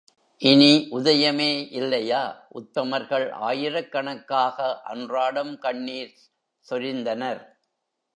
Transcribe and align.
இனி 0.41 0.69
உதயமே 0.91 1.49
இல்லையா 1.71 2.21
உத்தமர்கள் 2.51 3.25
ஆயிரக்கணக்காக 3.41 4.57
அன்றாடம் 4.83 5.53
கண்ணீர் 5.59 6.15
சொரிந்தனர். 6.65 7.43